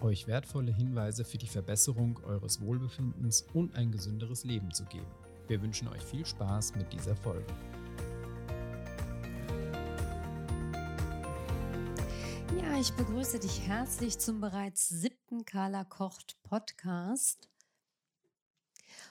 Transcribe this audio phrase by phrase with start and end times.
[0.00, 5.06] euch wertvolle Hinweise für die Verbesserung eures Wohlbefindens und ein gesünderes Leben zu geben.
[5.48, 7.46] Wir wünschen euch viel Spaß mit dieser Folge.
[12.60, 17.48] Ja, ich begrüße dich herzlich zum bereits siebten Carla Kocht Podcast.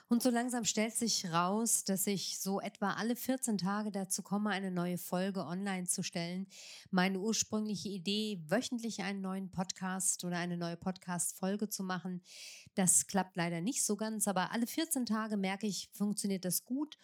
[0.08, 4.50] Und so langsam stellt sich raus, dass ich so etwa alle 14 Tage dazu komme,
[4.50, 6.46] eine neue Folge online zu stellen.
[6.90, 12.22] Meine ursprüngliche Idee, wöchentlich einen neuen Podcast oder eine neue Podcast-Folge zu machen,
[12.74, 16.98] das klappt leider nicht so ganz, aber alle 14 Tage merke ich, funktioniert das gut.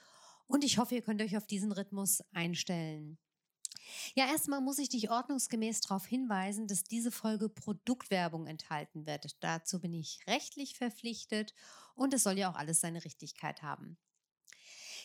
[0.47, 3.19] Und ich hoffe, ihr könnt euch auf diesen Rhythmus einstellen.
[4.15, 9.37] Ja, erstmal muss ich dich ordnungsgemäß darauf hinweisen, dass diese Folge Produktwerbung enthalten wird.
[9.43, 11.55] Dazu bin ich rechtlich verpflichtet
[11.95, 13.99] und es soll ja auch alles seine Richtigkeit haben.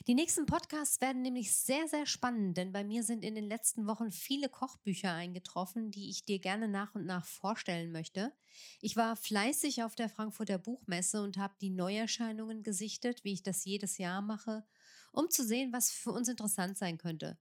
[0.07, 3.87] Die nächsten Podcasts werden nämlich sehr, sehr spannend, denn bei mir sind in den letzten
[3.87, 8.33] Wochen viele Kochbücher eingetroffen, die ich dir gerne nach und nach vorstellen möchte.
[8.81, 13.65] Ich war fleißig auf der Frankfurter Buchmesse und habe die Neuerscheinungen gesichtet, wie ich das
[13.65, 14.65] jedes Jahr mache,
[15.11, 17.37] um zu sehen, was für uns interessant sein könnte.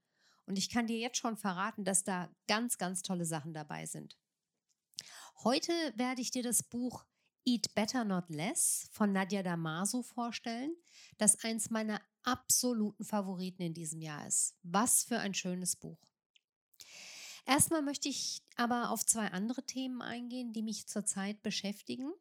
[0.46, 4.16] Und ich kann dir jetzt schon verraten, dass da ganz, ganz tolle Sachen dabei sind.
[5.44, 7.04] Heute werde ich dir das Buch
[7.44, 10.74] Eat Better Not Less von Nadia Damaso vorstellen,
[11.18, 14.56] das eins meiner absoluten Favoriten in diesem Jahr ist.
[14.62, 16.00] Was für ein schönes Buch.
[17.44, 22.12] Erstmal möchte ich aber auf zwei andere Themen eingehen, die mich zurzeit beschäftigen.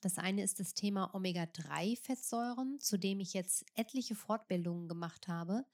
[0.00, 5.64] Das eine ist das Thema Omega-3-Fettsäuren, zu dem ich jetzt etliche Fortbildungen gemacht habe.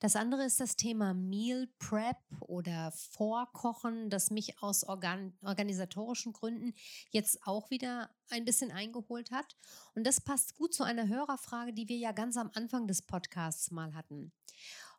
[0.00, 6.74] Das andere ist das Thema Meal Prep oder Vorkochen, das mich aus organ organisatorischen Gründen
[7.10, 9.56] jetzt auch wieder ein bisschen eingeholt hat.
[9.94, 13.70] Und das passt gut zu einer Hörerfrage, die wir ja ganz am Anfang des Podcasts
[13.70, 14.32] mal hatten.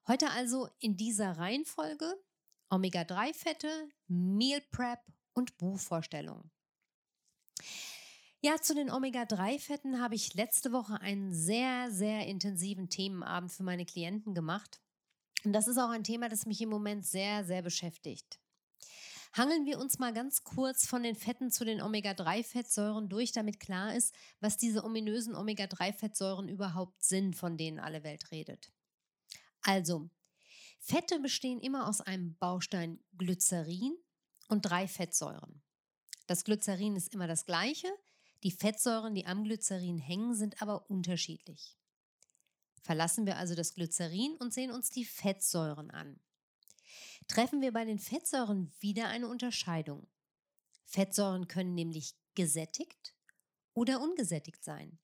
[0.07, 2.15] Heute also in dieser Reihenfolge
[2.69, 4.99] Omega-3-Fette, Meal Prep
[5.33, 6.49] und Buchvorstellung.
[8.41, 13.85] Ja, zu den Omega-3-Fetten habe ich letzte Woche einen sehr, sehr intensiven Themenabend für meine
[13.85, 14.79] Klienten gemacht.
[15.43, 18.39] Und das ist auch ein Thema, das mich im Moment sehr, sehr beschäftigt.
[19.33, 23.93] Hangeln wir uns mal ganz kurz von den Fetten zu den Omega-3-Fettsäuren durch, damit klar
[23.93, 28.71] ist, was diese ominösen Omega-3-Fettsäuren überhaupt sind, von denen alle Welt redet.
[29.63, 30.09] Also,
[30.79, 33.97] Fette bestehen immer aus einem Baustein Glycerin
[34.47, 35.61] und drei Fettsäuren.
[36.25, 37.89] Das Glycerin ist immer das gleiche,
[38.43, 41.77] die Fettsäuren, die am Glycerin hängen, sind aber unterschiedlich.
[42.81, 46.19] Verlassen wir also das Glycerin und sehen uns die Fettsäuren an.
[47.27, 50.07] Treffen wir bei den Fettsäuren wieder eine Unterscheidung.
[50.85, 53.13] Fettsäuren können nämlich gesättigt
[53.73, 54.97] oder ungesättigt sein.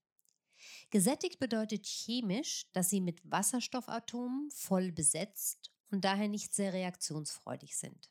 [0.89, 8.09] Gesättigt bedeutet chemisch, dass sie mit Wasserstoffatomen voll besetzt und daher nicht sehr reaktionsfreudig sind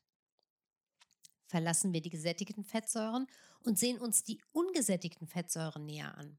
[1.46, 3.26] verlassen wir die gesättigten Fettsäuren
[3.60, 6.38] und sehen uns die ungesättigten Fettsäuren näher an.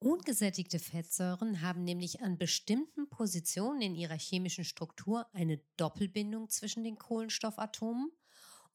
[0.00, 6.98] Ungesättigte Fettsäuren haben nämlich an bestimmten Positionen in ihrer chemischen Struktur eine Doppelbindung zwischen den
[6.98, 8.12] Kohlenstoffatomen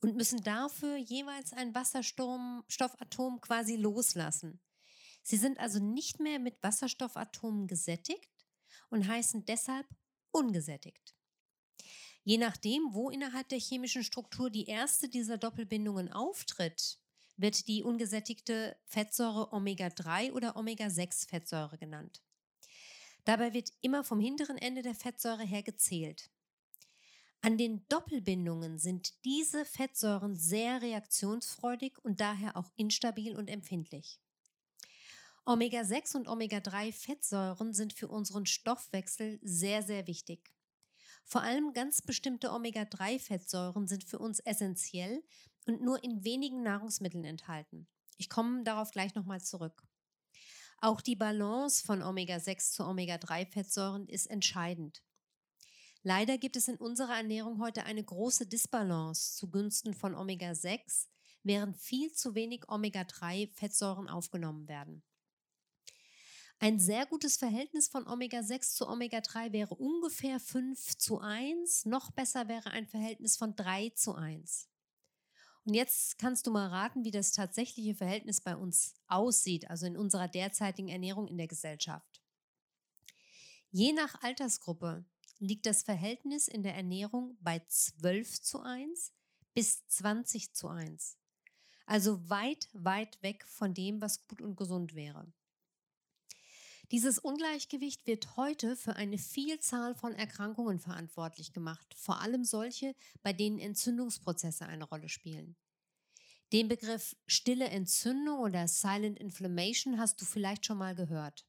[0.02, 4.60] und müssen dafür jeweils ein Wasserstoffatom quasi loslassen.
[5.24, 8.46] Sie sind also nicht mehr mit Wasserstoffatomen gesättigt
[8.90, 9.88] und heißen deshalb
[10.32, 11.16] ungesättigt.
[12.24, 17.00] Je nachdem, wo innerhalb der chemischen Struktur die erste dieser Doppelbindungen auftritt,
[17.36, 22.22] wird die ungesättigte Fettsäure Omega-3 oder Omega-6-Fettsäure genannt.
[23.26, 26.30] Dabei wird immer vom hinteren Ende der Fettsäure her gezählt.
[27.42, 34.22] An den Doppelbindungen sind diese Fettsäuren sehr reaktionsfreudig und daher auch instabil und empfindlich.
[35.46, 40.54] Omega-6 und Omega-3-Fettsäuren sind für unseren Stoffwechsel sehr, sehr wichtig.
[41.24, 45.24] Vor allem ganz bestimmte Omega-3-Fettsäuren sind für uns essentiell
[45.66, 47.88] und nur in wenigen Nahrungsmitteln enthalten.
[48.18, 49.84] Ich komme darauf gleich nochmal zurück.
[50.80, 55.02] Auch die Balance von Omega-6 zu Omega-3-Fettsäuren ist entscheidend.
[56.02, 61.08] Leider gibt es in unserer Ernährung heute eine große Disbalance zugunsten von Omega-6,
[61.44, 65.04] während viel zu wenig Omega-3-Fettsäuren aufgenommen werden.
[66.64, 71.88] Ein sehr gutes Verhältnis von Omega-6 zu Omega-3 wäre ungefähr 5 zu 1.
[71.88, 74.70] Noch besser wäre ein Verhältnis von 3 zu 1.
[75.66, 79.98] Und jetzt kannst du mal raten, wie das tatsächliche Verhältnis bei uns aussieht, also in
[79.98, 82.22] unserer derzeitigen Ernährung in der Gesellschaft.
[83.72, 85.04] Je nach Altersgruppe
[85.40, 89.12] liegt das Verhältnis in der Ernährung bei 12 zu 1
[89.54, 91.18] bis 20 zu 1.
[91.86, 95.28] Also weit, weit weg von dem, was gut und gesund wäre.
[96.94, 102.94] Dieses Ungleichgewicht wird heute für eine Vielzahl von Erkrankungen verantwortlich gemacht, vor allem solche,
[103.24, 105.56] bei denen Entzündungsprozesse eine Rolle spielen.
[106.52, 111.48] Den Begriff stille Entzündung oder Silent Inflammation hast du vielleicht schon mal gehört.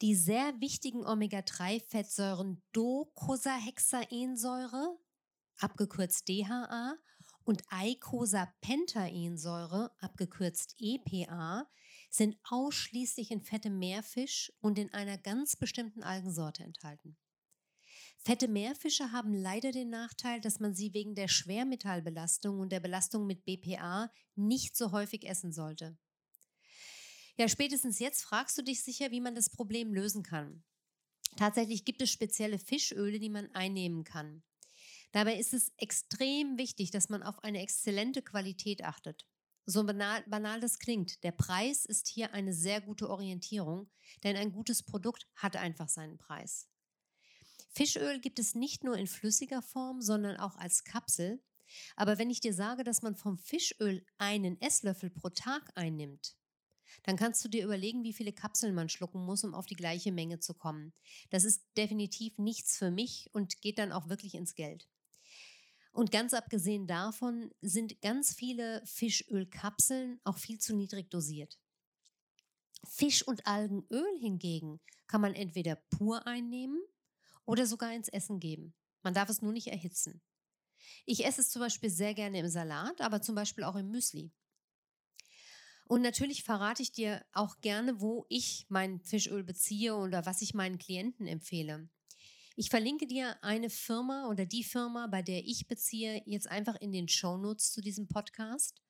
[0.00, 4.96] Die sehr wichtigen Omega-3-Fettsäuren Docosahexaensäure,
[5.58, 6.94] abgekürzt DHA,
[7.42, 11.68] und Eicosapentaensäure, abgekürzt EPA,
[12.10, 17.16] sind ausschließlich in fette Meerfisch und in einer ganz bestimmten Algensorte enthalten.
[18.18, 23.26] Fette Meerfische haben leider den Nachteil, dass man sie wegen der Schwermetallbelastung und der Belastung
[23.26, 25.96] mit BPA nicht so häufig essen sollte.
[27.38, 30.62] Ja, spätestens jetzt fragst du dich sicher, wie man das Problem lösen kann.
[31.36, 34.42] Tatsächlich gibt es spezielle Fischöle, die man einnehmen kann.
[35.12, 39.26] Dabei ist es extrem wichtig, dass man auf eine exzellente Qualität achtet.
[39.70, 43.88] So banal, banal das klingt, der Preis ist hier eine sehr gute Orientierung,
[44.24, 46.66] denn ein gutes Produkt hat einfach seinen Preis.
[47.68, 51.40] Fischöl gibt es nicht nur in flüssiger Form, sondern auch als Kapsel.
[51.94, 56.34] Aber wenn ich dir sage, dass man vom Fischöl einen Esslöffel pro Tag einnimmt,
[57.04, 60.10] dann kannst du dir überlegen, wie viele Kapseln man schlucken muss, um auf die gleiche
[60.10, 60.92] Menge zu kommen.
[61.30, 64.88] Das ist definitiv nichts für mich und geht dann auch wirklich ins Geld.
[65.92, 71.58] Und ganz abgesehen davon sind ganz viele Fischölkapseln auch viel zu niedrig dosiert.
[72.84, 76.80] Fisch- und Algenöl hingegen kann man entweder pur einnehmen
[77.44, 78.74] oder sogar ins Essen geben.
[79.02, 80.22] Man darf es nur nicht erhitzen.
[81.04, 84.32] Ich esse es zum Beispiel sehr gerne im Salat, aber zum Beispiel auch im Müsli.
[85.84, 90.54] Und natürlich verrate ich dir auch gerne, wo ich mein Fischöl beziehe oder was ich
[90.54, 91.88] meinen Klienten empfehle.
[92.60, 96.92] Ich verlinke dir eine Firma oder die Firma, bei der ich beziehe, jetzt einfach in
[96.92, 98.82] den Shownotes zu diesem Podcast.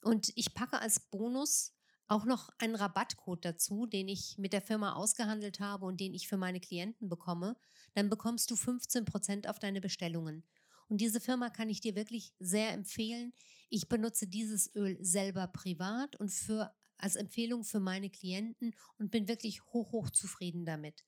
[0.00, 1.74] Und ich packe als Bonus
[2.08, 6.26] auch noch einen Rabattcode dazu, den ich mit der Firma ausgehandelt habe und den ich
[6.26, 7.58] für meine Klienten bekomme.
[7.92, 10.42] Dann bekommst du 15% auf deine Bestellungen.
[10.88, 13.34] Und diese Firma kann ich dir wirklich sehr empfehlen.
[13.68, 19.28] Ich benutze dieses Öl selber privat und für, als Empfehlung für meine Klienten und bin
[19.28, 21.04] wirklich hoch, hoch zufrieden damit.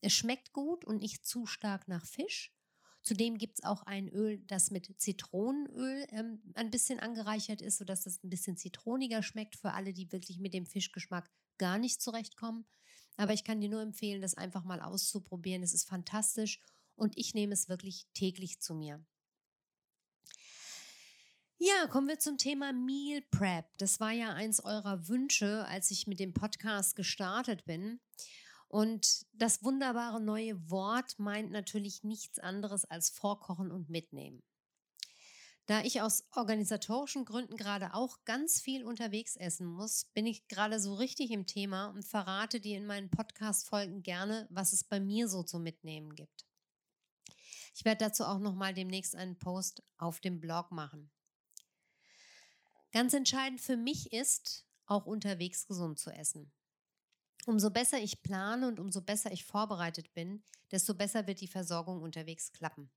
[0.00, 2.52] Es schmeckt gut und nicht zu stark nach Fisch.
[3.02, 8.02] Zudem gibt es auch ein Öl, das mit Zitronenöl ähm, ein bisschen angereichert ist, sodass
[8.02, 12.66] das ein bisschen zitroniger schmeckt für alle, die wirklich mit dem Fischgeschmack gar nicht zurechtkommen.
[13.16, 15.62] Aber ich kann dir nur empfehlen, das einfach mal auszuprobieren.
[15.62, 16.60] Es ist fantastisch
[16.96, 19.04] und ich nehme es wirklich täglich zu mir.
[21.58, 23.66] Ja, kommen wir zum Thema Meal Prep.
[23.78, 28.00] Das war ja eins eurer Wünsche, als ich mit dem Podcast gestartet bin.
[28.68, 34.42] Und das wunderbare neue Wort meint natürlich nichts anderes als vorkochen und mitnehmen.
[35.66, 40.78] Da ich aus organisatorischen Gründen gerade auch ganz viel unterwegs essen muss, bin ich gerade
[40.78, 45.28] so richtig im Thema und verrate dir in meinen Podcast-Folgen gerne, was es bei mir
[45.28, 46.46] so zu mitnehmen gibt.
[47.74, 51.10] Ich werde dazu auch nochmal demnächst einen Post auf dem Blog machen.
[52.92, 56.52] Ganz entscheidend für mich ist, auch unterwegs gesund zu essen.
[57.46, 62.02] Umso besser ich plane und umso besser ich vorbereitet bin, desto besser wird die Versorgung
[62.02, 62.90] unterwegs klappen.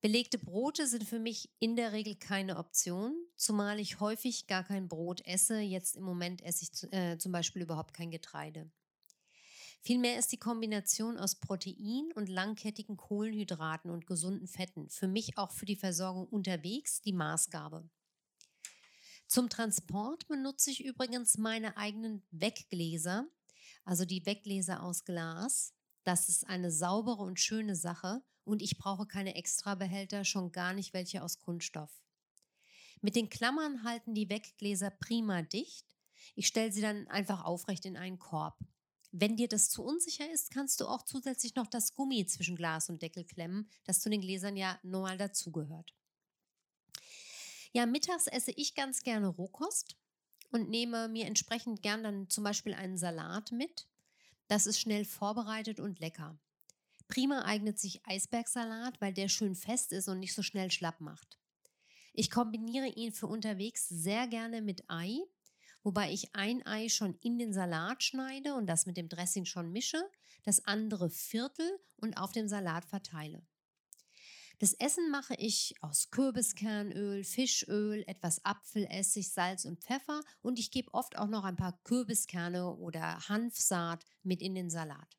[0.00, 4.88] Belegte Brote sind für mich in der Regel keine Option, zumal ich häufig gar kein
[4.88, 5.58] Brot esse.
[5.58, 8.70] Jetzt im Moment esse ich äh, zum Beispiel überhaupt kein Getreide.
[9.80, 15.50] Vielmehr ist die Kombination aus Protein und langkettigen Kohlenhydraten und gesunden Fetten für mich auch
[15.50, 17.90] für die Versorgung unterwegs die Maßgabe.
[19.32, 23.26] Zum Transport benutze ich übrigens meine eigenen Weggläser,
[23.82, 25.72] also die Weggläser aus Glas.
[26.04, 30.92] Das ist eine saubere und schöne Sache und ich brauche keine Extrabehälter, schon gar nicht
[30.92, 32.02] welche aus Kunststoff.
[33.00, 35.86] Mit den Klammern halten die Weggläser prima dicht.
[36.34, 38.58] Ich stelle sie dann einfach aufrecht in einen Korb.
[39.12, 42.90] Wenn dir das zu unsicher ist, kannst du auch zusätzlich noch das Gummi zwischen Glas
[42.90, 45.94] und Deckel klemmen, das zu den Gläsern ja normal dazugehört.
[47.72, 49.96] Ja, mittags esse ich ganz gerne Rohkost
[50.50, 53.88] und nehme mir entsprechend gern dann zum Beispiel einen Salat mit.
[54.46, 56.38] Das ist schnell vorbereitet und lecker.
[57.08, 61.38] Prima eignet sich Eisbergsalat, weil der schön fest ist und nicht so schnell schlapp macht.
[62.12, 65.18] Ich kombiniere ihn für unterwegs sehr gerne mit Ei,
[65.82, 69.72] wobei ich ein Ei schon in den Salat schneide und das mit dem Dressing schon
[69.72, 70.02] mische,
[70.44, 73.42] das andere Viertel und auf dem Salat verteile.
[74.62, 80.94] Das Essen mache ich aus Kürbiskernöl, Fischöl, etwas Apfelessig, Salz und Pfeffer und ich gebe
[80.94, 85.18] oft auch noch ein paar Kürbiskerne oder Hanfsaat mit in den Salat.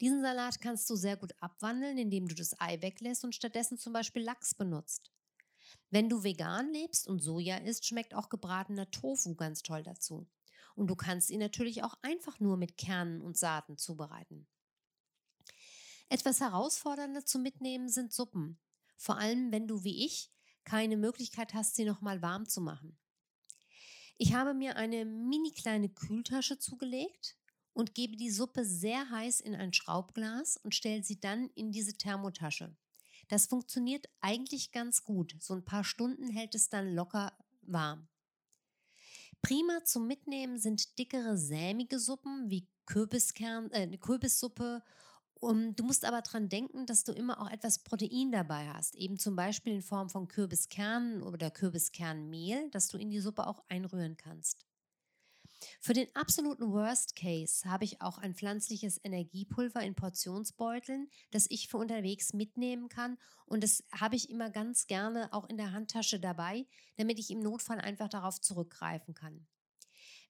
[0.00, 3.92] Diesen Salat kannst du sehr gut abwandeln, indem du das Ei weglässt und stattdessen zum
[3.92, 5.12] Beispiel Lachs benutzt.
[5.90, 10.26] Wenn du vegan lebst und Soja isst, schmeckt auch gebratener Tofu ganz toll dazu.
[10.74, 14.46] Und du kannst ihn natürlich auch einfach nur mit Kernen und Saaten zubereiten.
[16.10, 18.58] Etwas herausfordernder zu mitnehmen sind Suppen.
[18.96, 20.30] Vor allem, wenn du wie ich
[20.64, 22.98] keine Möglichkeit hast, sie nochmal warm zu machen.
[24.18, 27.36] Ich habe mir eine mini kleine Kühltasche zugelegt
[27.72, 31.96] und gebe die Suppe sehr heiß in ein Schraubglas und stelle sie dann in diese
[31.96, 32.76] Thermotasche.
[33.28, 35.36] Das funktioniert eigentlich ganz gut.
[35.38, 38.08] So ein paar Stunden hält es dann locker warm.
[39.42, 44.82] Prima zum Mitnehmen sind dickere sämige Suppen wie Kürbiskern, äh, Kürbissuppe
[45.40, 49.18] um, du musst aber daran denken, dass du immer auch etwas Protein dabei hast, eben
[49.18, 54.16] zum Beispiel in Form von Kürbiskernen oder Kürbiskernmehl, das du in die Suppe auch einrühren
[54.16, 54.66] kannst.
[55.80, 61.68] Für den absoluten Worst Case habe ich auch ein pflanzliches Energiepulver in Portionsbeuteln, das ich
[61.68, 63.18] für unterwegs mitnehmen kann.
[63.46, 66.66] Und das habe ich immer ganz gerne auch in der Handtasche dabei,
[66.96, 69.46] damit ich im Notfall einfach darauf zurückgreifen kann.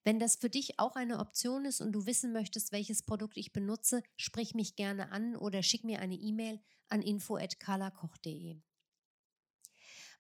[0.03, 3.53] Wenn das für dich auch eine Option ist und du wissen möchtest, welches Produkt ich
[3.53, 8.61] benutze, sprich mich gerne an oder schick mir eine E-Mail an info@kalakoch.de.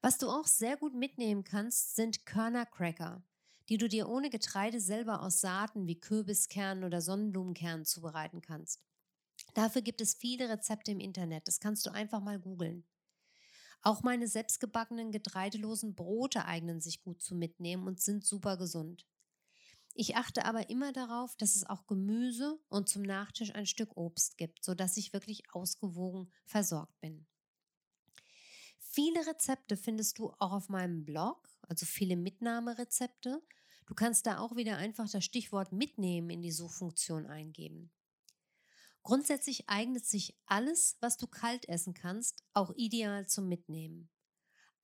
[0.02, 3.22] Was du auch sehr gut mitnehmen kannst, sind Körnercracker,
[3.68, 8.82] die du dir ohne Getreide selber aus Saaten wie Kürbiskernen oder Sonnenblumenkernen zubereiten kannst.
[9.54, 12.84] Dafür gibt es viele Rezepte im Internet, das kannst du einfach mal googeln.
[13.82, 19.06] Auch meine selbstgebackenen getreidelosen Brote eignen sich gut zu mitnehmen und sind super gesund.
[19.94, 24.38] Ich achte aber immer darauf, dass es auch Gemüse und zum Nachtisch ein Stück Obst
[24.38, 27.26] gibt, sodass ich wirklich ausgewogen versorgt bin.
[28.78, 33.42] Viele Rezepte findest du auch auf meinem Blog, also viele Mitnahmerezepte.
[33.87, 37.92] Du kannst da auch wieder einfach das Stichwort mitnehmen in die Suchfunktion eingeben.
[39.02, 44.11] Grundsätzlich eignet sich alles, was du kalt essen kannst, auch ideal zum Mitnehmen.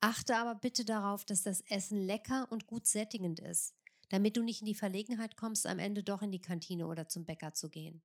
[0.00, 3.75] Achte aber bitte darauf, dass das Essen lecker und gut sättigend ist
[4.08, 7.24] damit du nicht in die Verlegenheit kommst, am Ende doch in die Kantine oder zum
[7.24, 8.02] Bäcker zu gehen.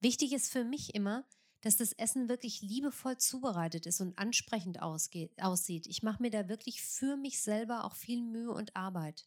[0.00, 1.26] Wichtig ist für mich immer,
[1.62, 5.86] dass das Essen wirklich liebevoll zubereitet ist und ansprechend aussieht.
[5.86, 9.26] Ich mache mir da wirklich für mich selber auch viel Mühe und Arbeit.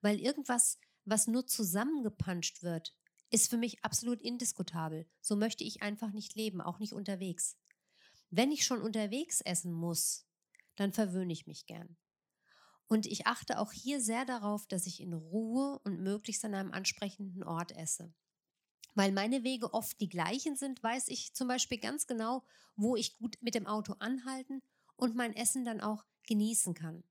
[0.00, 2.94] Weil irgendwas, was nur zusammengepanscht wird,
[3.30, 5.08] ist für mich absolut indiskutabel.
[5.20, 7.58] So möchte ich einfach nicht leben, auch nicht unterwegs.
[8.30, 10.26] Wenn ich schon unterwegs essen muss,
[10.76, 11.96] dann verwöhne ich mich gern.
[12.88, 16.72] Und ich achte auch hier sehr darauf, dass ich in Ruhe und möglichst an einem
[16.72, 18.12] ansprechenden Ort esse.
[18.94, 22.42] Weil meine Wege oft die gleichen sind, weiß ich zum Beispiel ganz genau,
[22.76, 24.62] wo ich gut mit dem Auto anhalten
[24.96, 27.04] und mein Essen dann auch genießen kann.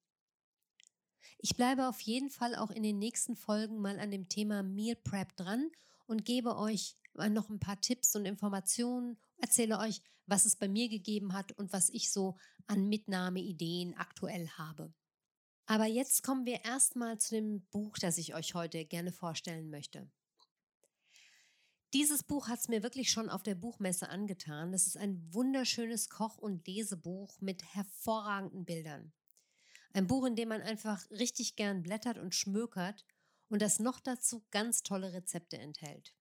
[1.39, 4.96] Ich bleibe auf jeden Fall auch in den nächsten Folgen mal an dem Thema Meal
[4.96, 5.69] Prep dran
[6.07, 10.89] und gebe euch noch ein paar Tipps und Informationen, erzähle euch, was es bei mir
[10.89, 14.93] gegeben hat und was ich so an Mitnahmeideen aktuell habe.
[15.67, 20.09] Aber jetzt kommen wir erstmal zu dem Buch, das ich euch heute gerne vorstellen möchte.
[21.93, 24.71] Dieses Buch hat es mir wirklich schon auf der Buchmesse angetan.
[24.71, 29.12] Das ist ein wunderschönes Koch- und Lesebuch mit hervorragenden Bildern.
[29.91, 33.05] Ein Buch, in dem man einfach richtig gern blättert und schmökert
[33.50, 36.13] und das noch dazu ganz tolle Rezepte enthält.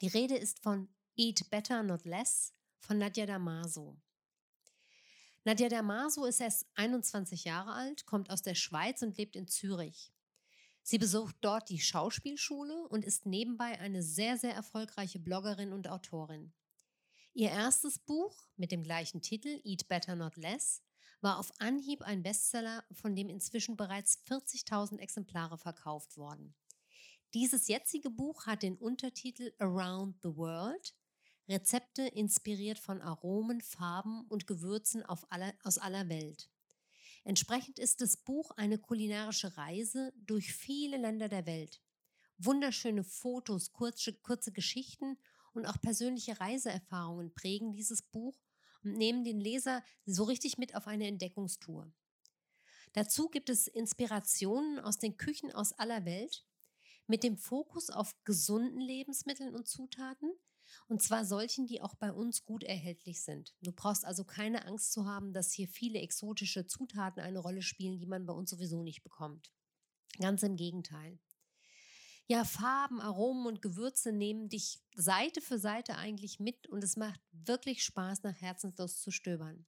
[0.00, 4.00] Die Rede ist von Eat Better Not Less von Nadja Damaso.
[5.44, 10.12] Nadja Damaso ist erst 21 Jahre alt, kommt aus der Schweiz und lebt in Zürich.
[10.84, 16.52] Sie besucht dort die Schauspielschule und ist nebenbei eine sehr, sehr erfolgreiche Bloggerin und Autorin.
[17.34, 20.82] Ihr erstes Buch mit dem gleichen Titel Eat Better Not Less
[21.20, 26.54] war auf Anhieb ein Bestseller, von dem inzwischen bereits 40.000 Exemplare verkauft wurden.
[27.34, 30.94] Dieses jetzige Buch hat den Untertitel Around the World
[31.48, 36.48] Rezepte inspiriert von Aromen, Farben und Gewürzen aller, aus aller Welt.
[37.24, 41.80] Entsprechend ist das Buch eine kulinarische Reise durch viele Länder der Welt.
[42.38, 45.16] Wunderschöne Fotos, kurze, kurze Geschichten
[45.52, 48.36] und auch persönliche Reiseerfahrungen prägen dieses Buch
[48.82, 51.92] und nehmen den Leser so richtig mit auf eine Entdeckungstour.
[52.92, 56.44] Dazu gibt es Inspirationen aus den Küchen aus aller Welt
[57.06, 60.32] mit dem Fokus auf gesunden Lebensmitteln und Zutaten,
[60.88, 63.54] und zwar solchen, die auch bei uns gut erhältlich sind.
[63.62, 67.98] Du brauchst also keine Angst zu haben, dass hier viele exotische Zutaten eine Rolle spielen,
[67.98, 69.52] die man bei uns sowieso nicht bekommt.
[70.20, 71.18] Ganz im Gegenteil.
[72.28, 77.20] ja, Farben, Aromen und Gewürze nehmen dich Seite für Seite eigentlich mit und es macht
[77.32, 79.66] wirklich Spaß, nach Herzenslust zu stöbern.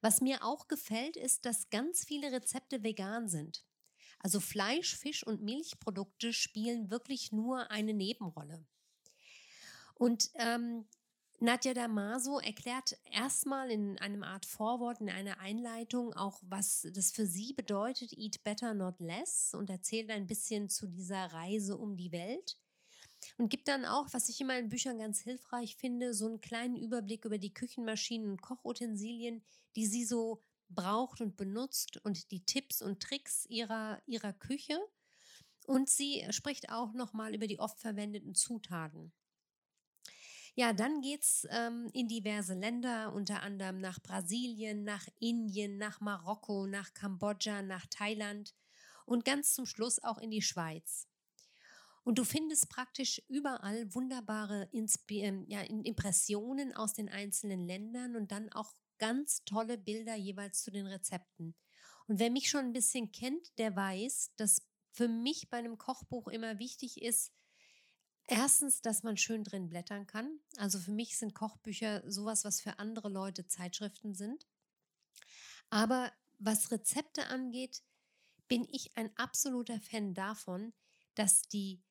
[0.00, 3.64] Was mir auch gefällt, ist, dass ganz viele Rezepte vegan sind.
[4.18, 8.66] Also Fleisch, Fisch und Milchprodukte spielen wirklich nur eine Nebenrolle.
[9.98, 10.86] Und ähm,
[11.38, 17.26] Nadja Damaso erklärt erstmal in einem Art Vorwort, in einer Einleitung auch, was das für
[17.26, 22.12] sie bedeutet, Eat Better, Not Less, und erzählt ein bisschen zu dieser Reise um die
[22.12, 22.56] Welt.
[23.38, 27.24] Und gibt dann auch, was ich in Büchern ganz hilfreich finde, so einen kleinen Überblick
[27.24, 29.42] über die Küchenmaschinen und Kochutensilien,
[29.74, 34.78] die sie so braucht und benutzt und die Tipps und Tricks ihrer, ihrer Küche.
[35.66, 39.12] Und sie spricht auch nochmal über die oft verwendeten Zutaten.
[40.58, 46.66] Ja, dann geht's ähm, in diverse Länder, unter anderem nach Brasilien, nach Indien, nach Marokko,
[46.66, 48.54] nach Kambodscha, nach Thailand
[49.04, 51.08] und ganz zum Schluss auch in die Schweiz.
[52.04, 58.32] Und du findest praktisch überall wunderbare Inspi ähm, ja, Impressionen aus den einzelnen Ländern und
[58.32, 61.54] dann auch ganz tolle Bilder jeweils zu den Rezepten.
[62.06, 66.28] Und wer mich schon ein bisschen kennt, der weiß, dass für mich bei einem Kochbuch
[66.28, 67.30] immer wichtig ist,
[68.28, 70.40] Erstens, dass man schön drin blättern kann.
[70.56, 74.46] Also für mich sind Kochbücher sowas, was für andere Leute Zeitschriften sind.
[75.70, 77.82] Aber was Rezepte angeht,
[78.48, 80.72] bin ich ein absoluter Fan davon,
[81.14, 81.82] dass die,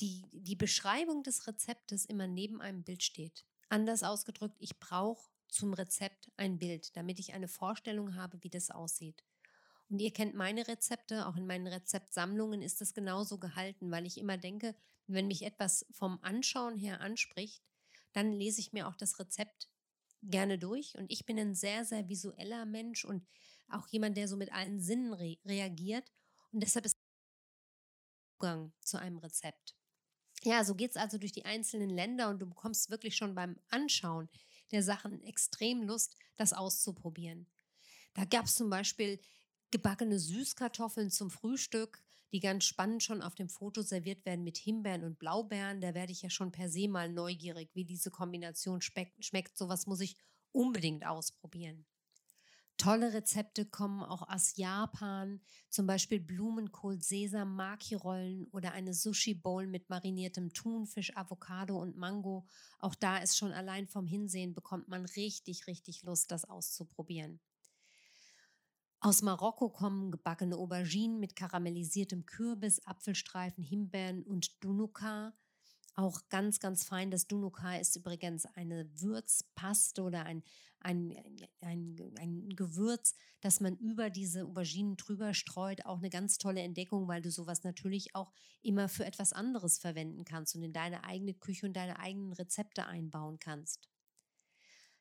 [0.00, 3.44] die, die Beschreibung des Rezeptes immer neben einem Bild steht.
[3.68, 8.70] Anders ausgedrückt, ich brauche zum Rezept ein Bild, damit ich eine Vorstellung habe, wie das
[8.70, 9.24] aussieht.
[9.88, 14.18] Und ihr kennt meine Rezepte, auch in meinen Rezeptsammlungen ist das genauso gehalten, weil ich
[14.18, 14.74] immer denke,
[15.06, 17.62] wenn mich etwas vom Anschauen her anspricht,
[18.12, 19.68] dann lese ich mir auch das Rezept
[20.22, 20.96] gerne durch.
[20.96, 23.26] Und ich bin ein sehr, sehr visueller Mensch und
[23.68, 26.10] auch jemand, der so mit allen Sinnen re reagiert.
[26.52, 26.96] Und deshalb ist
[28.36, 29.76] Zugang zu einem Rezept.
[30.42, 33.58] Ja, so geht es also durch die einzelnen Länder und du bekommst wirklich schon beim
[33.68, 34.28] Anschauen
[34.72, 37.46] der Sachen extrem Lust, das auszuprobieren.
[38.14, 39.20] Da gab es zum Beispiel
[39.70, 42.02] gebackene Süßkartoffeln zum Frühstück,
[42.32, 45.80] die ganz spannend schon auf dem Foto serviert werden mit Himbeeren und Blaubeeren.
[45.80, 49.56] Da werde ich ja schon per se mal neugierig, wie diese Kombination schmeckt.
[49.56, 50.16] Sowas muss ich
[50.52, 51.86] unbedingt ausprobieren.
[52.78, 59.88] Tolle Rezepte kommen auch aus Japan, zum Beispiel Blumenkohl, Sesam, Maki-Rollen oder eine Sushi-Bowl mit
[59.88, 62.46] mariniertem Thunfisch, Avocado und Mango.
[62.78, 67.40] Auch da ist schon allein vom Hinsehen bekommt man richtig, richtig Lust, das auszuprobieren.
[69.00, 75.34] Aus Marokko kommen gebackene Auberginen mit karamellisiertem Kürbis, Apfelstreifen, Himbeeren und Dunuka.
[75.94, 77.10] Auch ganz, ganz fein.
[77.10, 80.42] Das Dunuka ist übrigens eine Würzpaste oder ein,
[80.80, 81.14] ein,
[81.60, 85.84] ein, ein Gewürz, das man über diese Auberginen drüber streut.
[85.84, 88.32] Auch eine ganz tolle Entdeckung, weil du sowas natürlich auch
[88.62, 92.86] immer für etwas anderes verwenden kannst und in deine eigene Küche und deine eigenen Rezepte
[92.86, 93.88] einbauen kannst.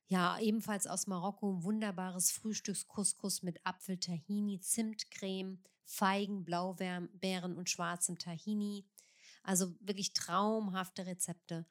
[0.07, 8.85] Ja, ebenfalls aus Marokko wunderbares Frühstückskuskus mit Apfel, Tahini, Zimtcreme, Feigen, Blaubeeren und schwarzem Tahini.
[9.41, 11.65] Also wirklich traumhafte Rezepte.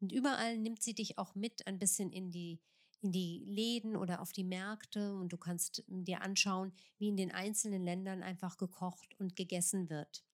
[0.00, 2.60] Und überall nimmt sie dich auch mit ein bisschen in die,
[3.00, 7.32] in die Läden oder auf die Märkte und du kannst dir anschauen, wie in den
[7.32, 10.24] einzelnen Ländern einfach gekocht und gegessen wird.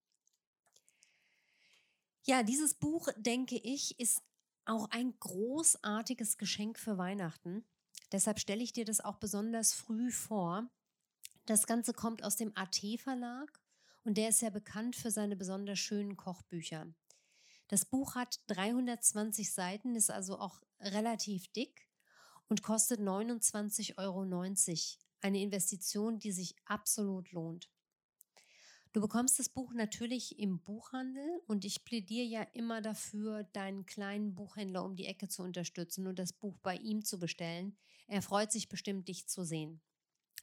[2.24, 4.20] Ja, dieses Buch, denke ich, ist
[4.66, 7.64] auch ein großartiges Geschenk für Weihnachten.
[8.12, 10.68] Deshalb stelle ich dir das auch besonders früh vor.
[11.46, 13.60] Das Ganze kommt aus dem AT Verlag
[14.04, 16.86] und der ist ja bekannt für seine besonders schönen Kochbücher.
[17.68, 21.88] Das Buch hat 320 Seiten, ist also auch relativ dick
[22.48, 24.22] und kostet 29,90 Euro.
[25.20, 27.68] Eine Investition, die sich absolut lohnt.
[28.92, 34.34] Du bekommst das Buch natürlich im Buchhandel und ich plädiere ja immer dafür, deinen kleinen
[34.34, 37.76] Buchhändler um die Ecke zu unterstützen und das Buch bei ihm zu bestellen.
[38.06, 39.82] Er freut sich bestimmt, dich zu sehen.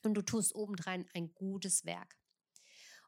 [0.03, 2.17] Und du tust obendrein ein gutes Werk.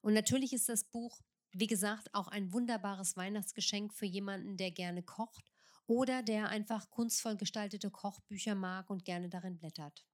[0.02, 1.22] Und natürlich ist das Buch,
[1.52, 5.52] wie gesagt, auch ein wunderbares Weihnachtsgeschenk für jemanden, der gerne kocht
[5.88, 10.06] oder der einfach kunstvoll gestaltete Kochbücher mag und gerne darin blättert.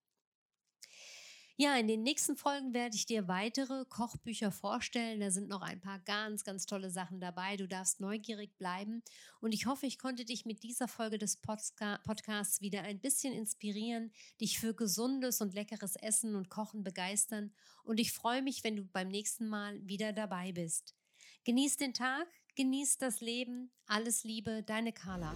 [1.63, 5.19] Ja, in den nächsten Folgen werde ich dir weitere Kochbücher vorstellen.
[5.19, 7.56] Da sind noch ein paar ganz, ganz tolle Sachen dabei.
[7.56, 9.04] Du darfst neugierig bleiben.
[9.41, 13.32] Und ich hoffe, ich konnte dich mit dieser Folge des Podca Podcasts wieder ein bisschen
[13.36, 17.54] inspirieren, dich für gesundes und leckeres Essen und Kochen begeistern.
[17.84, 20.95] Und ich freue mich, wenn du beim nächsten Mal wieder dabei bist.
[21.43, 23.69] Genieß den Tag, genieß das Leben.
[23.86, 25.36] Alles Liebe, deine Carla.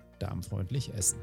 [0.21, 1.19] darmfreundlich essen.